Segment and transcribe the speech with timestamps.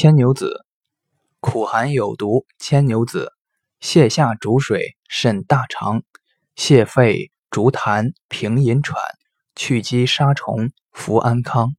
[0.00, 0.64] 牵牛子，
[1.40, 2.46] 苦寒有毒。
[2.56, 3.32] 牵牛子，
[3.80, 6.04] 泻下逐水，渗大肠，
[6.54, 9.02] 泻肺逐痰，平饮喘，
[9.56, 11.74] 去积沙虫，服安康。